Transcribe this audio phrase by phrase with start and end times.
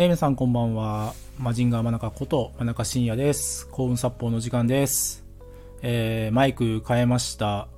[0.00, 1.12] えー、皆さんこんばんは。
[1.38, 3.68] マジンガー真中こと真中深也です。
[3.68, 5.26] 幸運殺法の時間です。
[5.82, 7.68] えー、マイク変えました。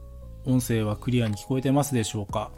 [0.44, 2.52] 音声はクリアに聞こえてますでしょうか、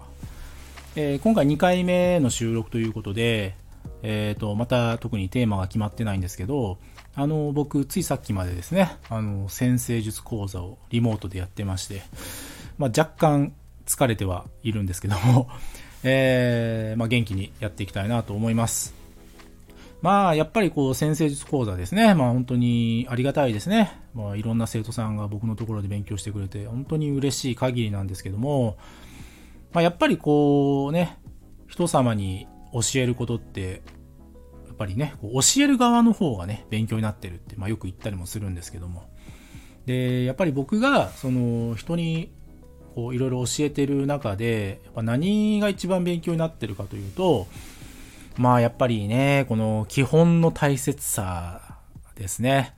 [0.96, 3.56] えー、今回2回目の収録ということで、
[4.02, 6.76] えーと、また特にテーマが決まってないんですけど、
[7.14, 12.02] あの、僕、ついさっきまでですね、あの、先生術講座をリモートでやってまして、
[12.76, 13.54] まあ、若干
[13.86, 15.48] 疲れてはいるんですけども、
[16.04, 19.03] えー、まあ、元気にやっていきたいなと思います。
[20.04, 22.14] まあ、やっぱりこう、先生術講座ですね。
[22.14, 24.02] まあ、本当にありがたいですね。
[24.12, 28.76] まあ、いろんな生徒さんが僕のところで勉強してくれて、本当に嬉しい限りなんですけども、
[29.72, 31.16] まあ、やっぱりこうね、
[31.68, 33.82] 人様に教えることって、
[34.66, 39.04] やっぱりね、こう教える側の方がね、勉強になってるって、まあ、よく言ったりもするんですけども。
[39.86, 42.30] で、やっぱり僕が、その、人に、
[42.94, 47.46] こう、いろいろ教えてる中で、やっぱ何が一番勉強になってるかというと、
[48.36, 51.78] まあやっぱりね、この基本の大切さ
[52.16, 52.74] ですね。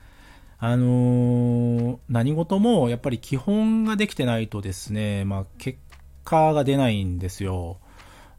[0.58, 5.78] あのー、何事もやっぱり基本ができてないとですね、まあ結
[6.24, 7.78] 果が出ないんですよ。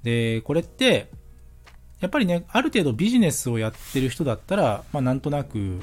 [0.03, 1.09] で、これって、
[1.99, 5.79] やっぱりね、ある程度ビジネスをやってる人だったら、まあなんとなく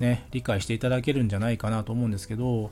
[0.00, 2.70] ね、理解していただけるんじゃないかなと思うんですけど、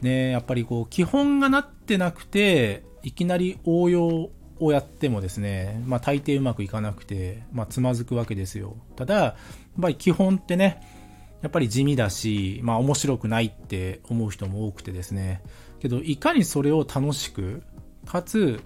[0.00, 8.76] ね、やっぱりこう基本がなってなくて、いきなり応用をやってもですね、まあ大抵うまくいかなくて、まあつまずくわけですよ。
[8.96, 9.34] ただ、やっ
[9.80, 10.80] ぱり基本ってね、
[11.42, 15.42] やっぱり地味だし、まあ面白くないって思う人も多くてですね、
[15.80, 17.62] けどいかにそれを楽しく、
[18.06, 18.60] かつ、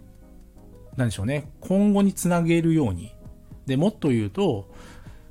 [0.96, 3.12] なんでしょうね、今後につなげるように。
[3.66, 4.70] で、もっと言うと、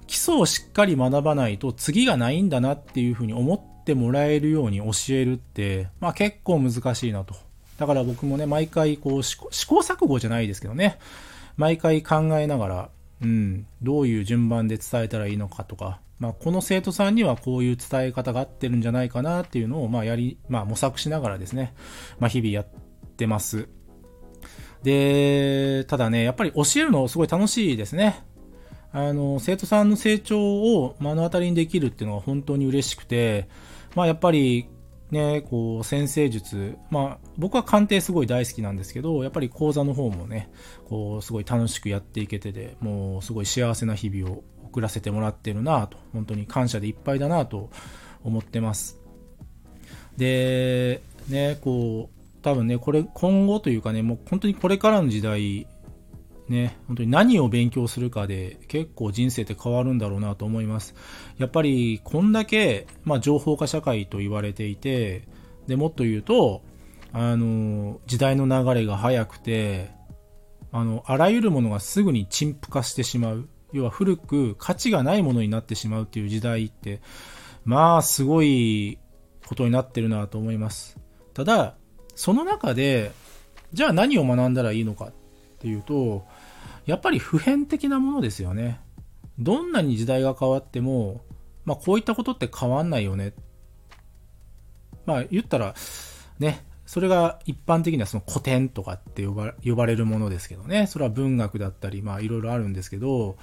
[0.07, 7.35] 基礎をしっかり学ばないと次がないんだなっていうふうに思ってもらえるように教えるって、まあ結構難しいなと。
[7.81, 9.47] だから僕もね、毎回こう試行、
[9.79, 10.99] 錯誤じゃないですけどね、
[11.57, 12.89] 毎回考えながら、
[13.23, 21.73] うん、どういう順番で伝えたらいいのかとか、まあ、この生徒さんにはこういう伝え方が合ってるんじゃないかなっていうのを、まあ、やり、まあ、模索しながらですね、
[22.19, 22.67] まあ、日々やっ
[23.17, 23.67] てます。
[24.83, 28.23] で、ただね、やっぱり教えるのすごい楽しいですね。
[28.93, 33.49] あの、生徒さんの成長を目の当たりにできるっていうのは本当に嬉しくて、
[33.95, 34.67] まあ、やっぱり、
[35.11, 36.77] ね、こう、先生術。
[36.89, 40.49] まあ、僕は鑑定すごい大好きなんですけど、やっぱり講座の方もね、
[40.85, 47.69] こう、すごい楽しくやっていけてて、もう、すごい幸せな日々を送らせてもらってるなと、本当に感謝でいっぱいだなと
[48.23, 48.99] 思ってます。
[50.15, 55.67] で、ね、こう、多分ね、これ、今後というかね、もう本当にこれからの時代、
[56.49, 60.95] ね、本当に何を勉強するかで結構人生って変わるんだろうなと思います。
[61.37, 65.27] やっぱりこんだけ、まあ、情報化社会と言われていて、
[65.67, 66.61] で、もっと言うと、
[67.13, 69.91] あの、時代の流れが速くて、
[70.71, 73.49] あの、あらゆるものがすぐに陳腐化してしまう。
[73.73, 77.01] 要は古く価値がないものになってしまうっていう時代って、
[77.63, 78.99] まあ、すごい
[79.45, 80.97] ことになってるなと思います。
[81.33, 81.75] ただ、
[82.15, 83.11] その中で、
[83.73, 85.11] じゃあ何を学んだらいいのか
[85.61, 86.25] っていうと、
[86.87, 88.81] やっぱり普遍的なものですよね。
[89.37, 91.21] どんなに時代が変わっても、
[91.65, 93.33] まあこういったことって変わんないよね。
[95.05, 95.75] まあ言ったら、
[96.39, 100.87] ね、それが一般的にはその古典とかって呼ば呼ばれるものですけどね。
[100.87, 103.37] それは文学だったり、まあいろいろあるんですけど、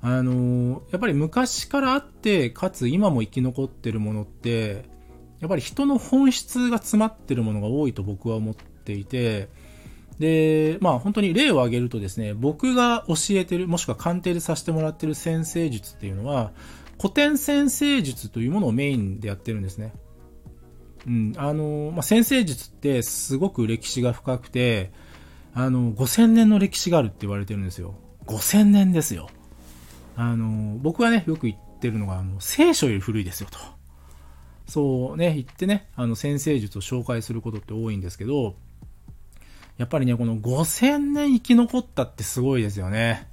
[0.00, 4.84] あのやっぱり昔からあって、かつ今も生き残ってるものって、
[5.40, 9.48] やっぱり人の本質が詰まってるものが多いと僕は思っていて、
[10.18, 16.52] で、まあ本当に例を挙げるとですね、僕が教えてる、もしくは鑑定でさせてもらってる先生術っていうのは、
[16.98, 19.92] 古典先生術というものをメインでやってるんですね。
[21.06, 24.90] うん、あの、まあ、先生術ってすごく歴史が深くて、
[25.54, 27.94] あの、5000年の歴史があるって言われてるんですよ。
[28.26, 29.28] 5000年ですよ。
[30.16, 33.58] あの、僕はね、よく言ってるのが、あの、聖書より古いですよと。
[34.66, 38.56] そうね、言ってね、あの、先生術を紹介することって多いんですけど、
[39.78, 43.28] やっぱりね、この5000年生き残ったってすごいですよね。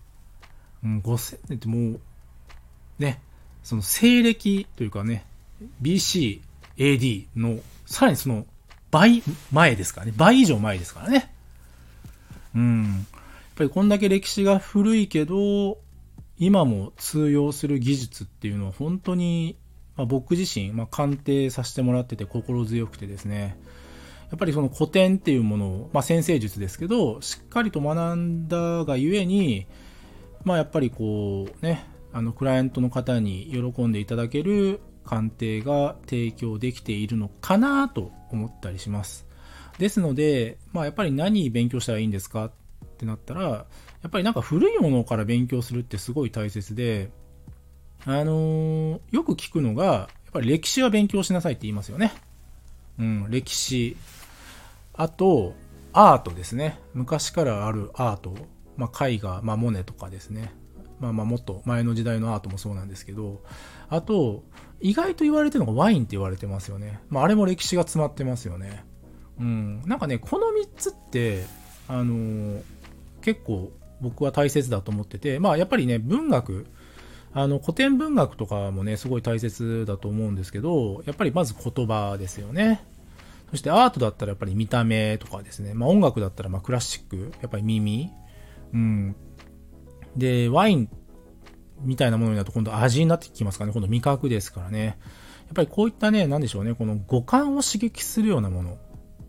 [0.84, 2.00] うん、5000年ってもう、
[3.00, 3.22] ね、
[3.64, 5.26] その西暦というかね、
[5.82, 6.42] BC、
[6.78, 8.46] AD の、さらにその
[8.92, 10.14] 倍前ですからね。
[10.16, 11.34] 倍以上前ですからね。
[12.56, 12.84] うん。
[12.84, 13.20] やっ
[13.56, 15.80] ぱりこんだけ歴史が古いけど、
[16.38, 19.56] 今も通用する技術っていうのは本当に、
[19.96, 23.58] まあ、僕自身、まあ、鑑定させてもらってて心強くてですね。
[24.34, 29.68] やっぱりその古典っていうものを、まあ、先生術ですけど、しっかりと学んだがゆえに、
[30.44, 39.28] まあ、やっぱりこうね、あの、クライアントの方に喜んでいただける鑑定が提供できているのかなと思ったりします。
[39.78, 42.46] ですので、まあ、やっぱり何勉強したらいいんですか？
[42.46, 42.52] っ
[42.98, 43.68] てなったら、や
[44.08, 47.12] っぱりなんか古いものから勉強するってすごい大切で、
[48.04, 52.12] あのー、よく聞くのが、やっぱり歴史は勉強しなさいって言いますよね。
[52.98, 53.96] うん、歴史。
[54.94, 55.54] あと、
[55.92, 56.80] アートですね。
[56.94, 58.36] 昔からあるアート。
[58.78, 60.52] まあ、絵画、まあ、モネとかですね。
[61.04, 63.42] まあまあもっと前の時代のアートもそうなんですけど、
[63.90, 64.44] あと、
[64.80, 67.02] 意外と言われてるのがワインって言われてますよね。
[67.10, 68.86] まああれも歴史が詰まってますよね。
[69.40, 69.82] うん。
[69.86, 71.44] なんかね、この3つって、
[71.90, 72.62] あのー、
[73.22, 76.68] 結構僕は大切だと思ってて、まあやっぱりね、文学、
[77.34, 82.82] あの古典文学とかもね、すごい大切だと思うんですけど、やっぱりまず言葉ですよね。
[83.54, 85.76] そしてアートだったらやっぱり見た目とかですね。
[85.76, 88.10] まあ音楽だったらまあクラシック、やっぱり耳。
[88.74, 89.16] うん。
[90.18, 90.90] で、ワイン
[91.82, 93.74] みたいなものになると今度味になってきますからね。
[93.74, 94.86] 今度味覚ですからね。
[94.86, 94.98] やっ
[95.54, 96.74] ぱりこういったね、なんでしょうね。
[96.74, 98.80] この五感を刺激するようなもの。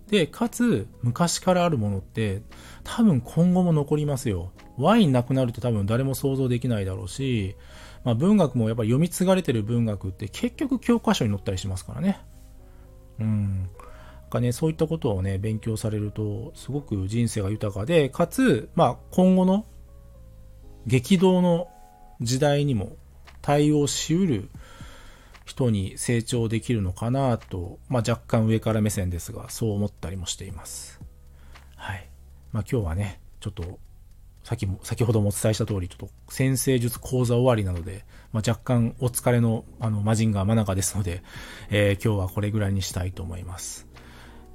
[0.09, 2.41] で、かつ、昔からあるものって、
[2.83, 4.53] 多分今後も残りますよ。
[4.79, 7.57] ワインなくなると多分誰も想像できないだろうし、
[8.05, 12.19] まあ文学もやっぱり読み継がれてる文学って結局教科書に載ったりしますからね。
[13.21, 13.69] うん。
[14.35, 19.65] かね、そういったことをね、勉強されると、すごく人生が豊かで、かつ、まあ今後の
[20.87, 21.69] 激動の
[22.21, 22.97] 時代にも
[23.43, 24.51] 対応しうる
[25.45, 31.01] 人に成長できるのかなと、まあ、若干上から目線ですが、そう思ったりもしています。
[31.77, 32.09] はい。
[32.53, 33.79] まあ、今日はね、ちょっと、
[34.43, 41.23] 先も、先ほどもお伝えした通り、ちょっと先生術講座終わりなので、まあ、若干お疲れの、あの、マジンガー真中ですので、
[41.71, 43.87] えー、今日はこれぐらいにしたいと思います。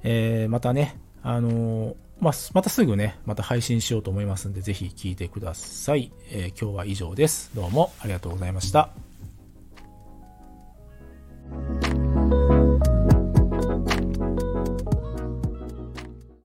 [0.02, 6.12] えー、またね、あのーまあ、またすぐね、また配信しようと思いますんで、ぜひ聴いてください。
[6.30, 7.50] えー、今日は以上です。
[7.54, 9.09] どうもありがとうございました。